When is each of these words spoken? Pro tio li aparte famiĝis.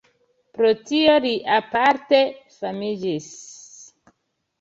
Pro 0.59 0.69
tio 0.91 1.17
li 1.25 1.33
aparte 1.57 2.21
famiĝis. 2.57 3.29